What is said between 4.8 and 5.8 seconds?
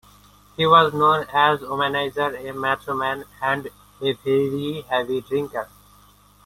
heavy drinker.